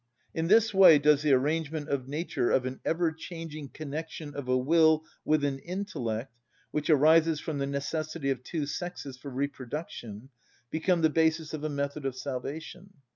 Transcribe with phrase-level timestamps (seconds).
[0.33, 5.05] In this way does the arrangement of nature of an ever‐changing connection of a will
[5.23, 6.39] with an intellect,
[6.71, 10.29] which arises from the necessity of two sexes for reproduction,
[10.71, 12.95] become the basis of a method of salvation.